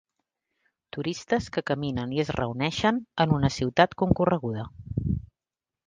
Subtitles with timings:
[0.97, 4.69] Turistes que caminen i es reuneixen en una ciutat concorreguda.